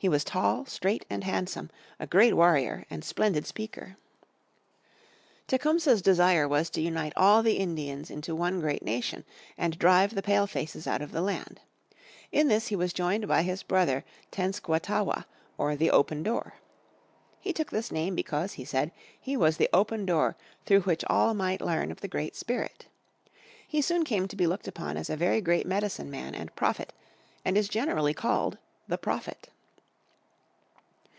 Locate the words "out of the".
10.86-11.20